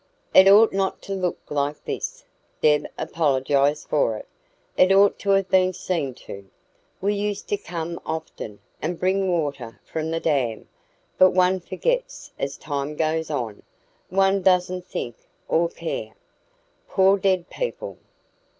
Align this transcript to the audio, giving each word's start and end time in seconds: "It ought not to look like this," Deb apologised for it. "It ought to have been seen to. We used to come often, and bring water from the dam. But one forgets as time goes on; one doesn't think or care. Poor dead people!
"It 0.33 0.47
ought 0.47 0.73
not 0.73 0.99
to 1.03 1.13
look 1.13 1.37
like 1.51 1.85
this," 1.85 2.25
Deb 2.59 2.87
apologised 2.97 3.87
for 3.87 4.17
it. 4.17 4.27
"It 4.75 4.91
ought 4.91 5.19
to 5.19 5.29
have 5.29 5.47
been 5.49 5.73
seen 5.73 6.15
to. 6.25 6.49
We 7.01 7.13
used 7.13 7.47
to 7.49 7.55
come 7.57 8.01
often, 8.03 8.61
and 8.81 8.99
bring 8.99 9.29
water 9.29 9.79
from 9.85 10.09
the 10.09 10.19
dam. 10.19 10.67
But 11.19 11.33
one 11.35 11.59
forgets 11.59 12.31
as 12.39 12.57
time 12.57 12.95
goes 12.95 13.29
on; 13.29 13.61
one 14.09 14.41
doesn't 14.41 14.87
think 14.87 15.17
or 15.47 15.69
care. 15.69 16.15
Poor 16.87 17.19
dead 17.19 17.51
people! 17.51 17.99